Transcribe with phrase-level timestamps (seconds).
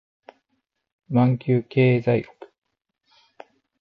[1.11, 2.51] マンキュー経済学